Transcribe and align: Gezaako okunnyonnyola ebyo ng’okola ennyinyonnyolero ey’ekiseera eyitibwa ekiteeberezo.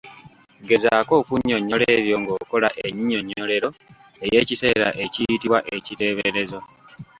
Gezaako 0.67 1.13
okunnyonnyola 1.21 1.85
ebyo 1.97 2.15
ng’okola 2.21 2.69
ennyinyonnyolero 2.85 3.69
ey’ekiseera 4.25 4.87
eyitibwa 5.03 5.57
ekiteeberezo. 5.75 6.59